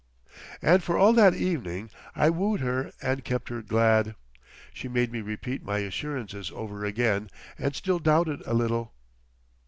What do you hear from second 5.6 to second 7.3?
my assurances over again